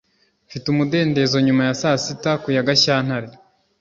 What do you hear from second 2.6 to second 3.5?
Gashyantare